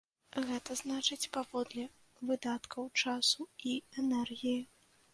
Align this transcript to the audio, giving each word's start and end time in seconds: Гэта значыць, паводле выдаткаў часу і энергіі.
Гэта 0.45 0.77
значыць, 0.79 1.29
паводле 1.35 1.85
выдаткаў 2.31 2.83
часу 3.05 3.41
і 3.73 3.79
энергіі. 4.03 4.61